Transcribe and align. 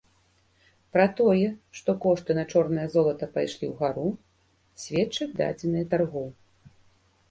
Пра 0.95 1.05
тое, 1.19 1.43
што 1.81 1.95
кошты 2.07 2.31
на 2.41 2.47
чорнае 2.55 2.87
золата 2.95 3.25
пайшлі 3.39 3.65
ў 3.71 3.79
гару, 3.85 4.09
сведчаць 4.85 5.33
дадзеныя 5.41 5.85
таргоў. 5.95 6.27